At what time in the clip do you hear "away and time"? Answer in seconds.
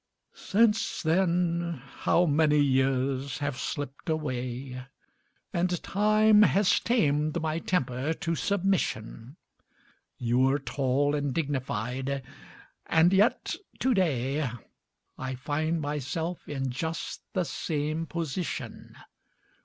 4.09-6.41